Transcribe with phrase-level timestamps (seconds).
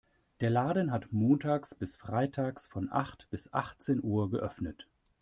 [0.39, 4.87] Der Laden hat montags bis freitags von acht bis achtzehn Uhr geöffnet.